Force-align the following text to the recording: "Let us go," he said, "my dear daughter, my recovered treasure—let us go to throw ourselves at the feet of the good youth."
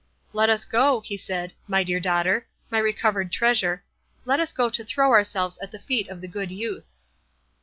"Let 0.33 0.49
us 0.49 0.65
go," 0.65 1.01
he 1.01 1.15
said, 1.15 1.53
"my 1.67 1.83
dear 1.83 1.99
daughter, 1.99 2.47
my 2.71 2.79
recovered 2.79 3.31
treasure—let 3.31 4.39
us 4.39 4.51
go 4.51 4.71
to 4.71 4.83
throw 4.83 5.11
ourselves 5.11 5.59
at 5.61 5.69
the 5.69 5.77
feet 5.77 6.09
of 6.09 6.21
the 6.21 6.27
good 6.27 6.49
youth." 6.49 6.97